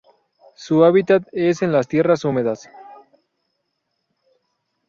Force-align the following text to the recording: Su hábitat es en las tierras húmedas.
Su 0.55 0.83
hábitat 0.83 1.27
es 1.31 1.61
en 1.61 1.71
las 1.71 1.87
tierras 1.87 2.25
húmedas. 2.25 2.67